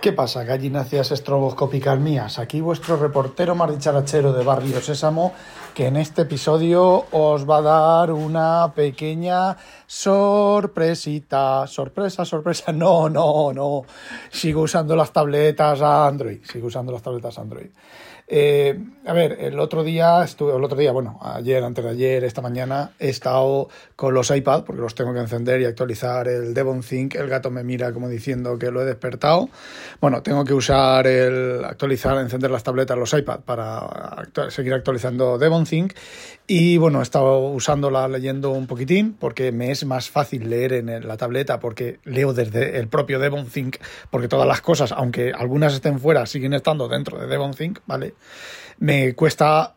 [0.00, 2.38] ¿Qué pasa, gallináceas estroboscópicas mías?
[2.38, 5.32] Aquí vuestro reportero más dicharachero de Barrio Sésamo,
[5.74, 9.56] que en este episodio os va a dar una pequeña
[9.88, 11.66] sorpresita.
[11.66, 12.70] Sorpresa, sorpresa.
[12.72, 13.82] No, no, no.
[14.30, 16.44] Sigo usando las tabletas Android.
[16.44, 17.70] Sigo usando las tabletas Android.
[18.30, 22.24] Eh, a ver, el otro día estuve, el otro día, bueno, ayer, antes de ayer,
[22.24, 26.52] esta mañana, he estado con los iPad porque los tengo que encender y actualizar el
[26.52, 27.14] Devon Think.
[27.14, 29.48] El gato me mira como diciendo que lo he despertado.
[30.02, 33.88] Bueno, tengo que usar el actualizar, encender las tabletas, los iPad para
[34.50, 35.94] seguir actualizando Devon Think.
[36.46, 41.08] Y bueno, he estado usándola leyendo un poquitín porque me es más fácil leer en
[41.08, 43.76] la tableta porque leo desde el propio Devon Think
[44.10, 48.14] porque todas las cosas, aunque algunas estén fuera, siguen estando dentro de Devon Think, ¿vale?
[48.78, 49.74] Me cuesta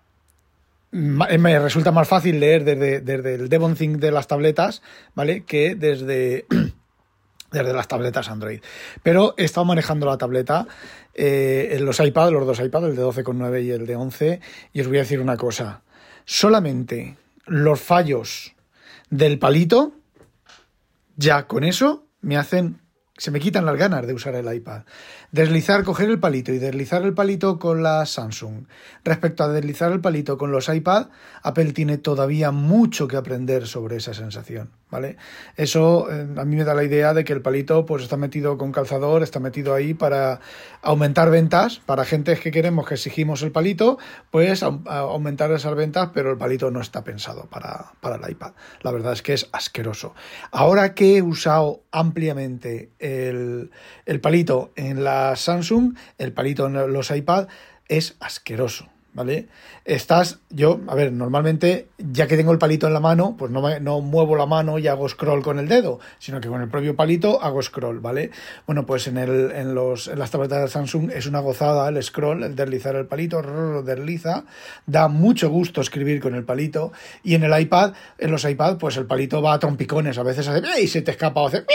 [0.91, 4.81] me resulta más fácil leer desde, desde el Devon Think de las tabletas,
[5.15, 5.45] ¿vale?
[5.45, 6.45] Que desde,
[7.51, 8.61] desde las tabletas Android.
[9.01, 10.67] Pero he estado manejando la tableta
[11.13, 14.39] eh, los iPad, los dos iPad, el de 12,9 y el de 11,
[14.73, 15.81] y os voy a decir una cosa.
[16.25, 18.53] Solamente los fallos
[19.09, 19.93] del palito,
[21.15, 22.81] ya con eso me hacen
[23.21, 24.81] se me quitan las ganas de usar el iPad.
[25.31, 28.65] Deslizar, coger el palito y deslizar el palito con la Samsung.
[29.03, 31.09] Respecto a deslizar el palito con los iPad,
[31.43, 34.71] Apple tiene todavía mucho que aprender sobre esa sensación.
[34.91, 35.15] ¿vale?
[35.55, 38.57] Eso eh, a mí me da la idea de que el palito pues está metido
[38.57, 40.41] con calzador, está metido ahí para
[40.81, 43.97] aumentar ventas, para gente que queremos que exigimos el palito,
[44.29, 48.51] pues aumentar esas ventas, pero el palito no está pensado para, para el iPad.
[48.81, 50.13] La verdad es que es asqueroso.
[50.51, 52.89] Ahora que he usado ampliamente
[53.19, 57.47] el, palito en la Samsung, el palito en los iPad,
[57.87, 58.87] es asqueroso.
[59.13, 59.47] ¿vale?
[59.83, 63.79] Estás, yo, a ver, normalmente, ya que tengo el palito en la mano, pues no,
[63.79, 66.95] no muevo la mano y hago scroll con el dedo, sino que con el propio
[66.95, 68.31] palito hago scroll, ¿vale?
[68.65, 72.01] Bueno, pues en, el, en, los, en las tabletas de Samsung es una gozada el
[72.01, 73.41] scroll, el deslizar el palito,
[73.83, 74.45] desliza,
[74.85, 76.91] da mucho gusto escribir con el palito,
[77.23, 80.47] y en el iPad, en los iPad, pues el palito va a trompicones, a veces
[80.47, 81.65] hace, y se te escapa o hace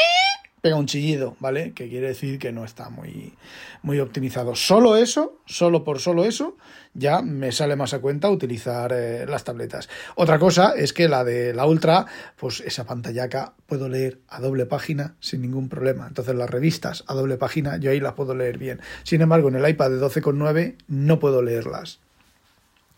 [0.61, 1.73] pega un chillido, ¿vale?
[1.73, 3.35] Que quiere decir que no está muy,
[3.83, 4.55] muy optimizado.
[4.55, 6.57] Solo eso, solo por solo eso,
[6.95, 9.89] ya me sale más a cuenta utilizar eh, las tabletas.
[10.15, 12.07] Otra cosa es que la de la Ultra,
[12.37, 16.07] pues esa pantallaca puedo leer a doble página sin ningún problema.
[16.07, 18.81] Entonces las revistas a doble página yo ahí las puedo leer bien.
[19.03, 22.01] Sin embargo, en el iPad de 12,9 no puedo leerlas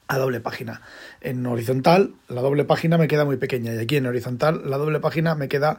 [0.08, 0.80] a doble página.
[1.20, 5.00] En horizontal, la doble página me queda muy pequeña y aquí en horizontal, la doble
[5.00, 5.78] página me queda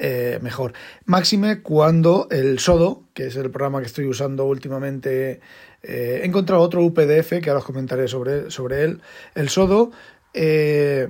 [0.00, 0.72] eh, mejor.
[1.04, 5.40] Máxime cuando el Sodo, que es el programa que estoy usando últimamente,
[5.82, 9.00] eh, he encontrado otro UPDF que ahora os comentaré sobre, sobre él.
[9.36, 9.92] El Sodo
[10.34, 11.08] eh,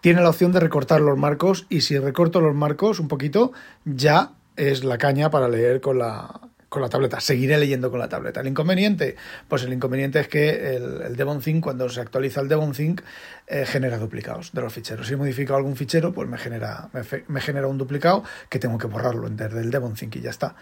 [0.00, 3.52] tiene la opción de recortar los marcos y si recorto los marcos un poquito,
[3.84, 8.08] ya es la caña para leer con la, con la tableta, seguiré leyendo con la
[8.08, 8.40] tableta.
[8.40, 9.16] ¿El inconveniente?
[9.48, 13.02] Pues el inconveniente es que el, Devon Think, cuando se actualiza el Devon Think,
[13.46, 15.06] eh, genera duplicados de los ficheros.
[15.06, 16.90] Si he modificado algún fichero, pues me genera,
[17.28, 20.56] me, genera un duplicado que tengo que borrarlo desde el Devon Think y ya está.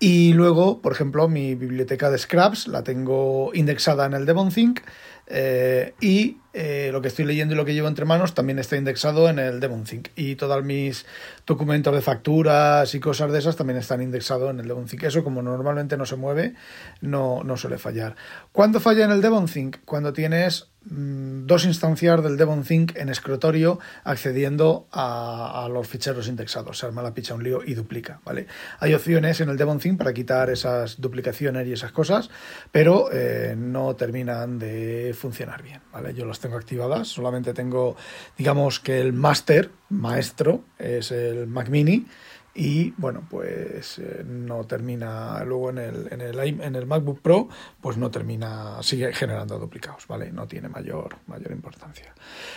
[0.00, 4.80] Y luego, por ejemplo, mi biblioteca de scraps la tengo indexada en el Devon Think
[5.26, 8.76] eh, y eh, lo que estoy leyendo y lo que llevo entre manos también está
[8.76, 10.08] indexado en el DevonThink.
[10.16, 11.06] Y todos mis
[11.46, 15.04] documentos de facturas y cosas de esas también están indexados en el DevonThink.
[15.04, 16.54] Eso, como normalmente no se mueve,
[17.00, 18.16] no, no suele fallar.
[18.52, 19.78] ¿Cuándo falla en el DevonThink?
[19.84, 26.78] Cuando tienes dos instancias del Devon Think en escritorio accediendo a, los ficheros indexados.
[26.78, 28.46] Se arma la picha un lío y duplica, ¿vale?
[28.80, 32.30] Hay opciones en el Devon Think para quitar esas duplicaciones y esas cosas,
[32.70, 36.14] pero eh, no terminan de funcionar bien, ¿vale?
[36.14, 37.96] Yo las tengo activadas, solamente tengo,
[38.36, 42.06] digamos que el máster, maestro, es el Mac Mini,
[42.54, 47.48] y bueno, pues eh, no termina luego en el, en, el, en el MacBook Pro,
[47.80, 50.30] pues no termina, sigue generando duplicados, ¿vale?
[50.32, 52.14] No tiene mayor, mayor importancia.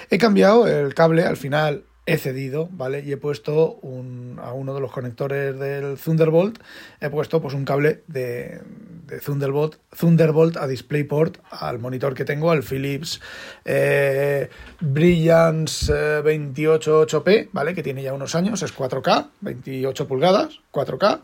[0.09, 3.01] He cambiado el cable, al final he cedido, ¿vale?
[3.03, 6.59] Y he puesto un, a uno de los conectores del Thunderbolt,
[7.01, 8.61] he puesto pues un cable de,
[9.07, 13.19] de Thunderbolt, a DisplayPort al monitor que tengo, al Philips
[13.63, 14.49] eh,
[14.79, 15.91] Brilliance
[16.21, 17.73] 288P, eh, ¿vale?
[17.73, 21.21] Que tiene ya unos años, es 4K, 28 pulgadas, 4K,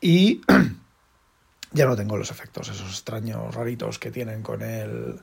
[0.00, 0.40] y
[1.72, 5.20] ya no tengo los efectos, esos extraños raritos que tienen con el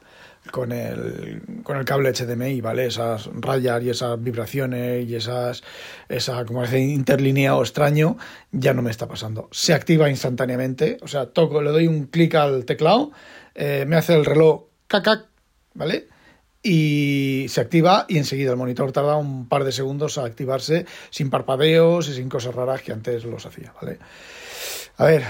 [0.51, 2.87] con el, con el cable HDMI, ¿vale?
[2.87, 5.63] Esas rayas y esas vibraciones y esas,
[6.07, 8.17] esa, como ese interlineado extraño,
[8.51, 9.47] ya no me está pasando.
[9.51, 13.11] Se activa instantáneamente, o sea, toco, le doy un clic al teclado,
[13.55, 15.27] eh, me hace el reloj cacac,
[15.73, 16.07] ¿vale?
[16.61, 21.29] Y se activa y enseguida el monitor tarda un par de segundos a activarse sin
[21.29, 23.99] parpadeos y sin cosas raras que antes los hacía, ¿vale?
[24.99, 25.23] A ver,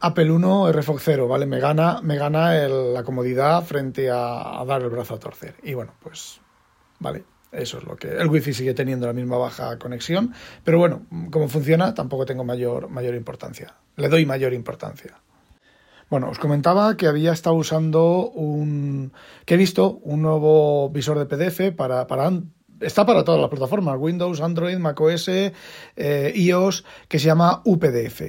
[0.00, 1.46] Apple 1, RFOX 0, ¿vale?
[1.46, 5.54] Me gana, me gana la comodidad frente a, dar el brazo a torcer.
[5.62, 6.42] Y bueno, pues,
[6.98, 8.08] vale, eso es lo que...
[8.08, 12.90] El wifi sigue teniendo la misma baja conexión, pero bueno, como funciona tampoco tengo mayor,
[12.90, 13.76] mayor importancia.
[13.96, 15.14] Le doy mayor importancia.
[16.10, 19.14] Bueno, os comentaba que había estado usando un...
[19.46, 22.30] que he visto un nuevo visor de PDF para, para
[22.80, 28.20] está para todas las plataformas, Windows, Android, macOS, eh, iOS, que se llama UPDF.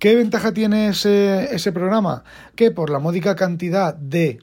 [0.00, 2.24] ¿Qué ventaja tiene ese, ese programa?
[2.56, 4.38] Que por la módica cantidad de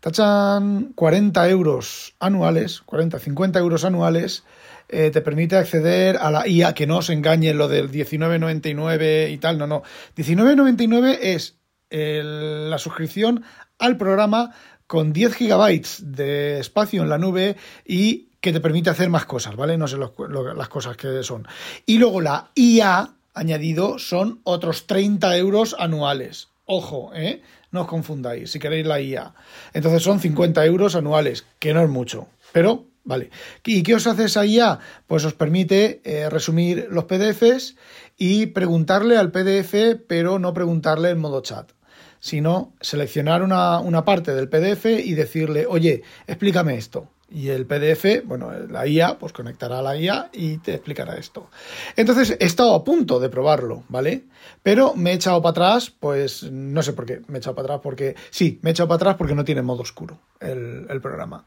[0.00, 4.44] tachan 40 euros anuales, 40, 50 euros anuales,
[4.90, 9.38] eh, te permite acceder a la IA, que no os engañe lo del 19.99 y
[9.38, 9.82] tal, no, no.
[10.18, 11.56] 19.99 es
[11.90, 13.42] la suscripción
[13.78, 14.54] al programa
[14.86, 17.56] con 10 gigabytes de espacio en la nube
[17.86, 19.78] y que te permite hacer más cosas, ¿vale?
[19.78, 21.48] No sé las cosas que son.
[21.86, 26.48] Y luego la IA añadido son otros 30 euros anuales.
[26.64, 27.42] Ojo, ¿eh?
[27.70, 29.34] No os confundáis si queréis la IA.
[29.72, 33.30] Entonces son 50 euros anuales, que no es mucho, pero vale.
[33.64, 34.78] ¿Y qué os hace esa IA?
[35.06, 37.76] Pues os permite eh, resumir los PDFs
[38.16, 41.72] y preguntarle al PDF, pero no preguntarle en modo chat
[42.20, 47.08] sino seleccionar una, una parte del PDF y decirle, oye, explícame esto.
[47.30, 51.48] Y el PDF, bueno, la IA, pues conectará a la IA y te explicará esto.
[51.94, 54.24] Entonces he estado a punto de probarlo, ¿vale?
[54.64, 57.22] Pero me he echado para atrás, pues no sé por qué.
[57.28, 58.16] Me he echado para atrás porque.
[58.30, 61.46] Sí, me he echado para atrás porque no tiene modo oscuro el, programa.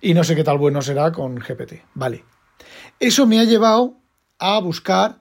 [0.00, 1.74] Y no sé qué tal bueno será con GPT.
[1.94, 2.24] Vale.
[2.98, 3.98] Eso me ha llevado
[4.38, 5.20] a buscar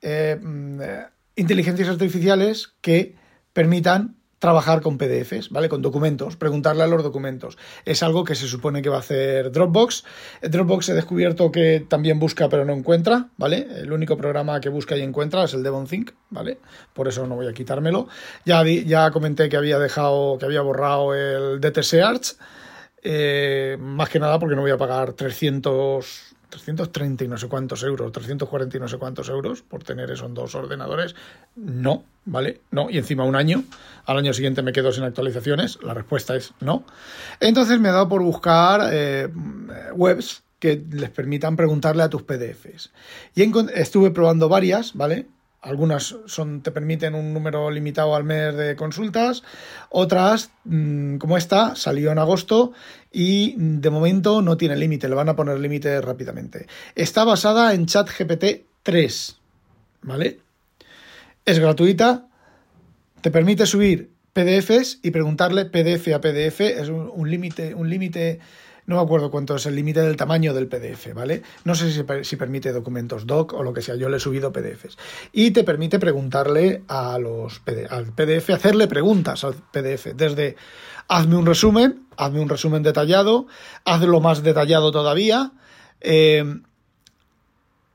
[0.00, 1.06] eh, mm, eh,
[1.36, 3.14] inteligencias artificiales que
[3.52, 5.68] permitan trabajar con PDFs, ¿vale?
[5.68, 7.58] Con documentos, preguntarle a los documentos.
[7.84, 10.02] Es algo que se supone que va a hacer Dropbox.
[10.42, 13.68] Dropbox he descubierto que también busca pero no encuentra, ¿vale?
[13.76, 15.86] El único programa que busca y encuentra es el Devon
[16.30, 16.58] ¿vale?
[16.94, 18.08] Por eso no voy a quitármelo.
[18.46, 22.36] Ya, ya comenté que había dejado, que había borrado el DTS Arch,
[23.02, 27.82] eh, más que nada porque no voy a pagar 300 330 y no sé cuántos
[27.82, 31.14] euros, 340 y no sé cuántos euros por tener esos dos ordenadores.
[31.56, 32.60] No, ¿vale?
[32.70, 33.64] No, y encima un año.
[34.04, 35.78] Al año siguiente me quedo sin actualizaciones.
[35.82, 36.84] La respuesta es no.
[37.38, 39.28] Entonces me he dado por buscar eh,
[39.94, 42.92] webs que les permitan preguntarle a tus PDFs.
[43.34, 45.26] Y estuve probando varias, ¿vale?
[45.62, 49.42] Algunas son, te permiten un número limitado al mes de consultas,
[49.90, 52.72] otras, mm, como esta, salió en agosto
[53.12, 56.66] y de momento no tiene límite, le van a poner límite rápidamente.
[56.94, 59.36] Está basada en ChatGPT 3,
[60.02, 60.40] ¿vale?
[61.44, 62.26] Es gratuita,
[63.20, 68.40] te permite subir PDFs y preguntarle PDF a PDF, es un límite, un límite
[68.90, 71.44] no me acuerdo cuánto es el límite del tamaño del PDF, ¿vale?
[71.62, 71.92] No sé
[72.24, 74.98] si, permite documentos doc o lo que sea, yo le he subido PDFs.
[75.30, 80.56] Y te permite preguntarle a los al PDF, hacerle preguntas al PDF, desde
[81.06, 83.46] hazme un resumen, hazme un resumen detallado,
[83.84, 85.52] hazlo más detallado todavía,
[86.00, 86.44] eh,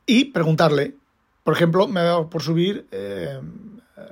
[0.06, 0.96] y preguntarle.
[1.44, 3.42] Por ejemplo, me ha dado por subir eh,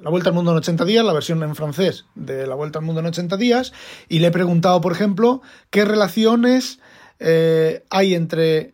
[0.01, 2.85] la Vuelta al Mundo en 80 días, la versión en francés de La Vuelta al
[2.85, 3.73] Mundo en 80 días,
[4.07, 6.79] y le he preguntado, por ejemplo, qué relaciones
[7.19, 8.73] eh, hay entre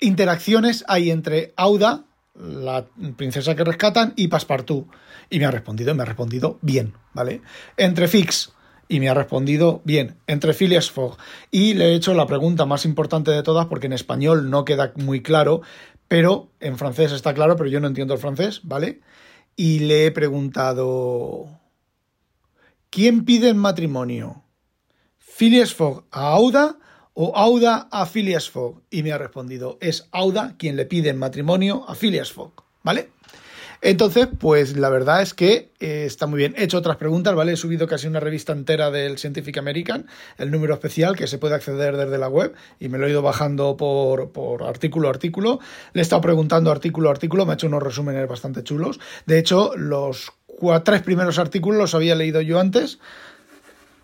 [0.00, 2.04] interacciones hay entre Auda,
[2.34, 2.86] la
[3.16, 4.86] princesa que rescatan, y Passepartout.
[5.30, 7.40] Y me ha respondido, me ha respondido bien, ¿vale?
[7.76, 8.52] Entre Fix,
[8.88, 11.16] y me ha respondido bien, entre Phileas Fogg.
[11.50, 14.92] Y le he hecho la pregunta más importante de todas, porque en español no queda
[14.96, 15.62] muy claro,
[16.08, 19.00] pero en francés está claro, pero yo no entiendo el francés, ¿vale?
[19.56, 21.48] Y le he preguntado,
[22.90, 24.44] ¿quién pide el matrimonio?
[25.18, 26.78] ¿Phileas Fogg a Auda
[27.14, 28.82] o Auda a Phileas Fogg?
[28.90, 33.10] Y me ha respondido, es Auda quien le pide el matrimonio a Phileas Fogg, ¿vale?
[33.88, 36.56] Entonces, pues la verdad es que eh, está muy bien.
[36.58, 37.52] He hecho otras preguntas, ¿vale?
[37.52, 41.54] He subido casi una revista entera del Scientific American, el número especial que se puede
[41.54, 45.60] acceder desde la web y me lo he ido bajando por, artículo a artículo.
[45.92, 48.98] Le he estado preguntando artículo a artículo, me ha hecho unos resúmenes bastante chulos.
[49.24, 50.32] De hecho, los
[50.82, 52.98] tres primeros artículos los había leído yo antes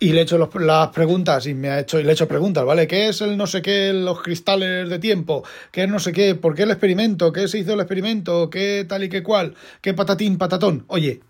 [0.02, 2.64] y le he hecho las preguntas y me ha hecho y le he hecho preguntas,
[2.64, 2.88] ¿vale?
[2.88, 5.44] ¿Qué es el no sé qué, los cristales de tiempo?
[5.70, 6.34] ¿Qué es no sé qué?
[6.34, 7.32] ¿Por qué el experimento?
[7.32, 8.50] ¿Qué se hizo el experimento?
[8.50, 9.54] ¿Qué tal y qué cual?
[9.80, 10.84] ¿Qué patatín, patatón?
[10.88, 11.20] Oye,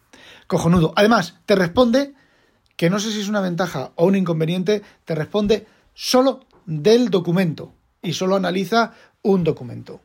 [0.47, 0.95] cojonudo.
[0.97, 2.15] Además, te responde,
[2.77, 7.75] que no sé si es una ventaja o un inconveniente, te responde solo del documento
[8.01, 10.01] y solo analiza un documento.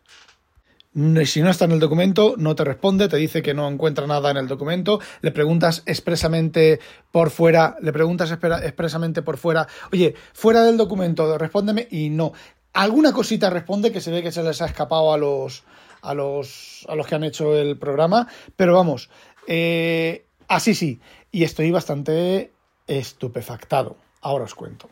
[1.25, 4.32] Si no está en el documento, no te responde, te dice que no encuentra nada
[4.32, 6.79] en el documento, le preguntas expresamente
[7.12, 12.34] por fuera, le preguntas expresamente por fuera, oye, fuera del documento, respóndeme y no.
[12.74, 15.63] Alguna cosita responde que se ve que se les ha escapado a los,
[16.01, 19.10] a los, a los que han hecho el programa, pero vamos,
[19.46, 21.01] eh, Así sí,
[21.32, 22.51] y estoy bastante
[22.88, 23.98] estupefactado.
[24.22, 24.89] Ahora os cuento.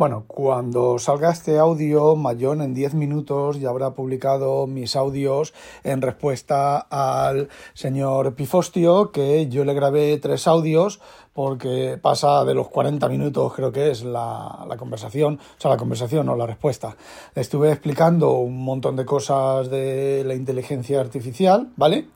[0.00, 5.52] Bueno, cuando salga este audio, Mayón en 10 minutos ya habrá publicado mis audios
[5.84, 11.02] en respuesta al señor Pifostio, que yo le grabé tres audios
[11.34, 16.26] porque pasa de los 40 minutos, creo que es la, conversación, o sea, la conversación
[16.30, 16.96] o la respuesta.
[17.34, 22.08] Estuve explicando un montón de cosas de la inteligencia artificial, ¿vale?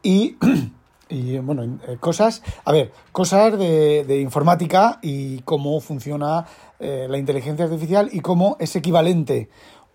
[0.00, 0.36] Y
[1.08, 6.46] y bueno, eh, cosas, a ver, cosas de, de informática y cómo funciona
[6.78, 9.48] eh, la inteligencia artificial y cómo es equivalente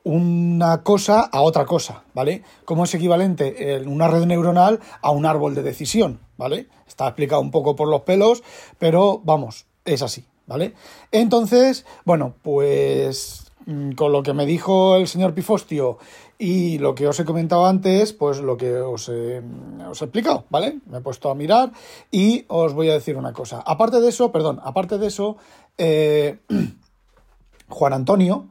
[0.03, 2.43] una cosa a otra cosa, ¿vale?
[2.65, 6.69] Cómo es equivalente en una red neuronal a un árbol de decisión, ¿vale?
[6.87, 8.41] Está explicado un poco por los pelos,
[8.79, 10.73] pero vamos, es así, ¿vale?
[11.11, 15.99] Entonces, bueno, pues mm, con lo que me dijo el señor Pifostio
[16.43, 19.43] y lo que os he comentado antes, pues lo que os he,
[19.91, 20.79] explicado, ¿vale?
[20.87, 21.71] Me he puesto a mirar
[22.09, 23.61] y os voy a decir una cosa.
[23.63, 25.37] Aparte de eso, perdón, aparte de eso,
[25.77, 26.39] eh,
[27.69, 28.47] Juan Antonio,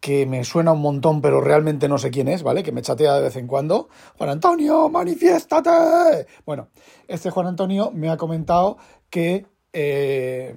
[0.00, 2.64] que me suena un montón, pero realmente no sé quién es, ¿vale?
[2.64, 3.88] Que me chatea de vez en cuando.
[4.18, 6.26] Juan Antonio, manifiéstate.
[6.44, 6.70] Bueno,
[7.06, 8.78] este Juan Antonio me ha comentado
[9.10, 10.56] que, eh,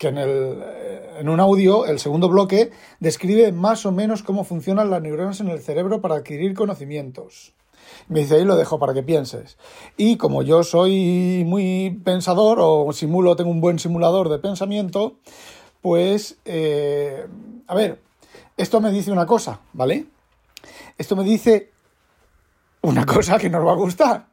[0.00, 0.62] que en, el,
[1.18, 5.48] en un audio, el segundo bloque, describe más o menos cómo funcionan las neuronas en
[5.48, 7.52] el cerebro para adquirir conocimientos.
[8.08, 9.58] Me dice, ahí lo dejo para que pienses.
[9.98, 15.18] Y como yo soy muy pensador o simulo, tengo un buen simulador de pensamiento,
[15.82, 17.26] pues, eh,
[17.66, 18.00] a ver,
[18.56, 20.06] esto me dice una cosa, ¿vale?
[20.96, 21.72] Esto me dice
[22.80, 24.28] una cosa que nos va a gustar.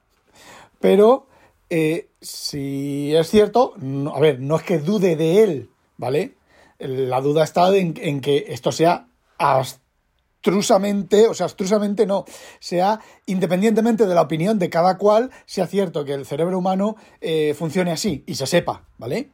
[0.79, 1.27] Pero,
[1.69, 3.75] eh, si es cierto,
[4.13, 6.35] a ver, no es que dude de él, ¿vale?
[6.79, 9.07] La duda está en, en que esto sea
[9.37, 12.25] abstrusamente, o sea, abstrusamente no,
[12.59, 17.53] sea independientemente de la opinión de cada cual, sea cierto que el cerebro humano eh,
[17.57, 19.31] funcione así y se sepa, ¿vale?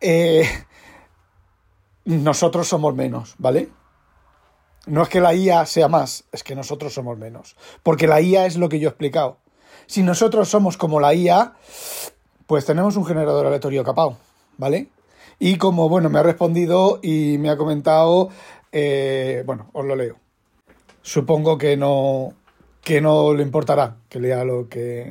[0.00, 0.48] Eh,
[2.04, 3.68] nosotros somos menos, ¿vale?
[4.86, 7.56] No es que la IA sea más, es que nosotros somos menos.
[7.82, 9.40] Porque la IA es lo que yo he explicado.
[9.88, 11.54] Si nosotros somos como la IA,
[12.46, 14.18] pues tenemos un generador aleatorio capado,
[14.58, 14.88] ¿vale?
[15.38, 18.28] Y como, bueno, me ha respondido y me ha comentado,
[18.70, 20.16] eh, bueno, os lo leo.
[21.00, 22.34] Supongo que no,
[22.84, 25.10] que no le importará que lea lo que,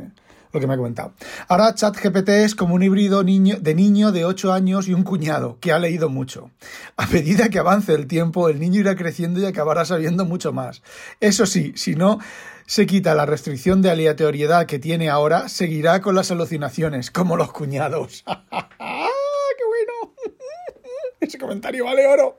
[0.53, 1.13] lo que me ha comentado.
[1.48, 5.57] Ahora ChatGPT es como un híbrido niño, de niño de 8 años y un cuñado
[5.60, 6.51] que ha leído mucho.
[6.98, 10.84] A medida que avance el tiempo, el niño irá creciendo y acabará sabiendo mucho más.
[11.19, 12.19] Eso sí, si no
[12.67, 17.53] se quita la restricción de aleatoriedad que tiene ahora, seguirá con las alucinaciones, como los
[17.53, 18.25] cuñados.
[18.27, 20.13] ¡Qué bueno!
[21.21, 22.38] Ese comentario vale oro.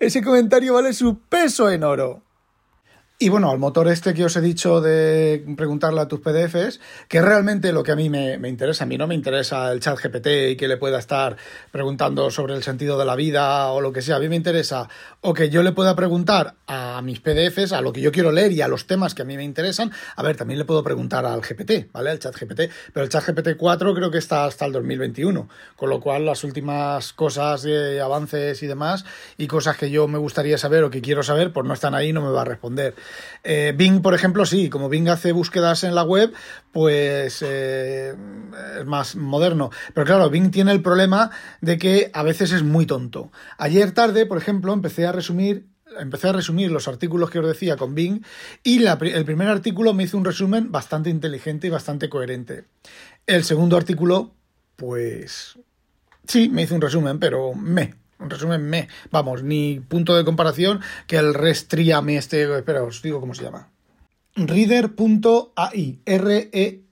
[0.00, 2.22] Ese comentario vale su peso en oro.
[3.20, 7.20] Y bueno, al motor este que os he dicho de preguntarle a tus PDFs, que
[7.20, 10.26] realmente lo que a mí me, interesa, a mí no me interesa el chat GPT
[10.50, 11.36] y que le pueda estar
[11.72, 14.88] preguntando sobre el sentido de la vida o lo que sea, a mí me interesa
[15.20, 18.52] o que yo le pueda preguntar a mis PDFs, a lo que yo quiero leer
[18.52, 19.90] y a los temas que a mí me interesan.
[20.14, 22.10] A ver, también le puedo preguntar al GPT, ¿vale?
[22.10, 25.90] Al chat GPT, pero el chat GPT 4 creo que está hasta el 2021, con
[25.90, 29.04] lo cual las últimas cosas, de avances y demás,
[29.36, 32.12] y cosas que yo me gustaría saber o que quiero saber, pues no están ahí,
[32.12, 32.94] no me va a responder.
[33.44, 36.32] Eh, Bing, por ejemplo, sí, como Bing hace búsquedas en la web,
[36.72, 38.14] pues eh,
[38.78, 39.70] es más moderno.
[39.94, 43.30] Pero claro, Bing tiene el problema de que a veces es muy tonto.
[43.56, 45.66] Ayer tarde, por ejemplo, empecé a resumir
[45.98, 48.22] empecé a resumir los artículos que os decía con Bing
[48.62, 52.64] y el primer artículo me hizo un resumen bastante inteligente y bastante coherente.
[53.26, 54.34] El segundo artículo,
[54.76, 55.58] pues
[56.26, 60.80] sí, me hizo un resumen, pero me, un resumen me, vamos, ni punto de comparación
[61.06, 63.68] que el restriame este, espera, os digo cómo se llama.
[64.34, 66.86] Reader.ai, R-E-E-D-E-R.ai.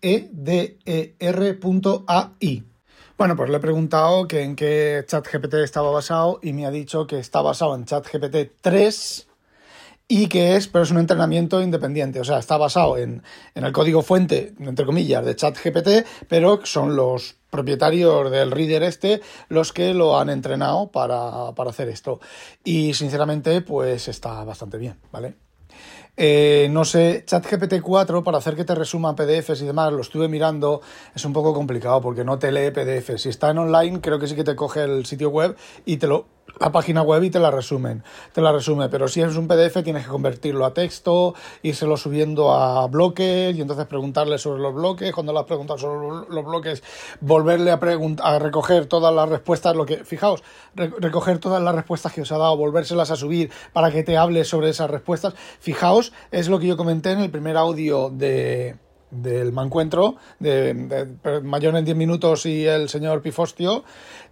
[3.19, 7.07] Bueno, pues le he preguntado que en qué ChatGPT estaba basado y me ha dicho
[7.07, 9.29] que está basado en ChatGPT 3
[10.09, 13.23] y que es, pero es un entrenamiento independiente, o sea, está basado en,
[13.55, 19.21] en el código fuente, entre comillas, de ChatGPT, pero son los propietarios del reader este
[19.49, 22.21] los que lo han entrenado para, para hacer esto.
[22.65, 25.37] Y sinceramente, pues está bastante bien, ¿vale?
[26.19, 30.29] Eh, no sé, ChatGPT 4 para hacer que te resuma PDFs y demás, lo estuve
[30.29, 30.81] mirando,
[31.15, 33.19] es un poco complicado porque no te lee PDF.
[33.19, 36.07] Si está en online, creo que sí que te coge el sitio web y te
[36.07, 39.47] lo la página web y te la resumen, te la resume, pero si es un
[39.47, 44.75] PDF tienes que convertirlo a texto, írselo subiendo a bloques y entonces preguntarle sobre los
[44.75, 46.83] bloques, cuando le has preguntado sobre los bloques,
[47.21, 47.81] volverle a,
[48.23, 50.43] a recoger todas las respuestas, lo que, fijaos,
[50.75, 54.45] recoger todas las respuestas que os ha dado, volvérselas a subir para que te hable
[54.45, 59.53] sobre esas respuestas, fijaos, es lo que yo comenté en el primer audio de del
[59.53, 63.85] mancuentro, de, de mayor en 10 minutos y el señor Pifostio,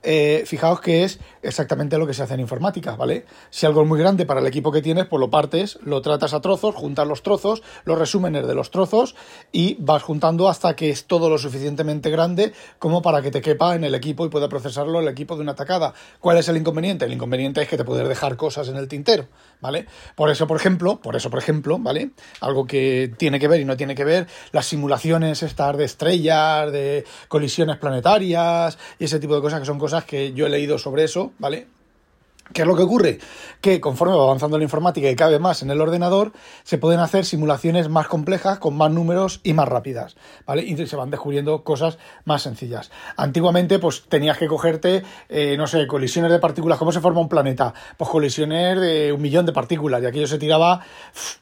[0.07, 3.25] eh, fijaos que es exactamente lo que se hace en informática, ¿vale?
[3.49, 6.35] Si algo es muy grande para el equipo que tienes, pues lo partes, lo tratas
[6.35, 9.16] a trozos, juntas los trozos, los resúmenes de los trozos
[9.50, 13.75] y vas juntando hasta que es todo lo suficientemente grande como para que te quepa
[13.75, 15.95] en el equipo y pueda procesarlo el equipo de una tacada.
[16.21, 17.07] ¿Cuál es el inconveniente?
[17.07, 19.28] El inconveniente es que te puedes dejar cosas en el tintero,
[19.62, 19.87] ¿vale?
[20.16, 22.11] Por eso, por ejemplo, por eso, por ejemplo, ¿vale?
[22.40, 26.73] Algo que tiene que ver y no tiene que ver, las simulaciones estas de estrellas,
[26.73, 30.78] de colisiones planetarias y ese tipo de cosas que son cosas que yo he leído
[30.78, 31.66] sobre eso, ¿vale?
[32.53, 33.19] ¿Qué es lo que ocurre?
[33.63, 36.33] Que conforme va avanzando la informática y cabe más en el ordenador,
[36.63, 40.15] se pueden hacer simulaciones más complejas, con más números y más rápidas,
[40.47, 40.63] ¿vale?
[40.63, 42.91] Y se van descubriendo cosas más sencillas.
[43.17, 46.79] Antiguamente, pues tenías que cogerte, eh, no sé, colisiones de partículas.
[46.79, 47.73] ¿Cómo se forma un planeta?
[47.97, 50.81] Pues colisiones de un millón de partículas, y aquello se tiraba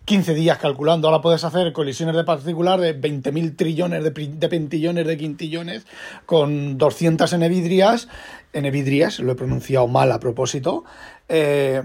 [0.04, 1.08] 15 días calculando.
[1.08, 5.84] Ahora puedes hacer colisiones de partículas de 20.000 trillones, de, de pentillones, de quintillones,
[6.26, 8.06] con 200 enevidrias
[8.52, 10.84] Enevidrias, lo he pronunciado mal a propósito,
[11.28, 11.82] eh,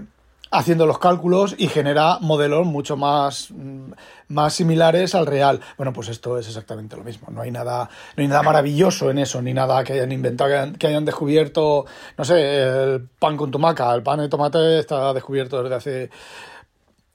[0.50, 3.92] haciendo los cálculos y genera modelos mucho más, mm,
[4.28, 5.60] más similares al real.
[5.76, 7.28] Bueno, pues esto es exactamente lo mismo.
[7.30, 10.86] No hay nada, no hay nada maravilloso en eso, ni nada que hayan inventado, que
[10.86, 11.84] hayan descubierto,
[12.16, 13.94] no sé, el pan con tomaca.
[13.94, 16.10] El pan de tomate está descubierto desde hace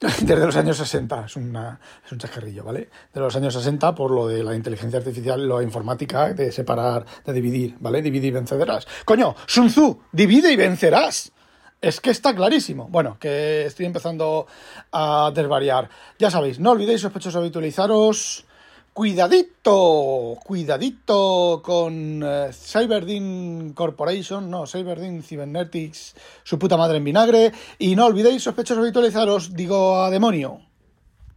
[0.00, 2.90] desde los años 60, es, una, es un chascarrillo, ¿vale?
[3.12, 7.32] De los años 60 por lo de la inteligencia artificial, la informática, de separar, de
[7.32, 8.02] dividir, ¿vale?
[8.02, 8.86] Divide y vencerás.
[9.04, 11.32] Coño, Sun Tzu, divide y vencerás.
[11.80, 12.88] Es que está clarísimo.
[12.88, 14.46] Bueno, que estoy empezando
[14.90, 15.90] a desvariar.
[16.18, 18.46] Ya sabéis, no olvidéis sospechosos habitualizaros
[18.94, 27.52] Cuidadito, cuidadito con uh, Corporation, no, Cyberdin Cybernetics, su puta madre en vinagre.
[27.80, 30.60] Y no olvidéis, sospechosos habitualizaros, digo a demonio.